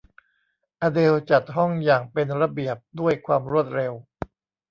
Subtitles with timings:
[0.81, 3.93] อเดลล์จัดห้องอย่างเป็นระเบียบด้วยความรวดเร็ว